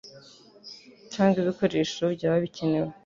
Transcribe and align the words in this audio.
cyangwa 1.13 1.37
ibikoresho 1.43 2.03
byaba 2.15 2.37
bikenewe 2.45 2.89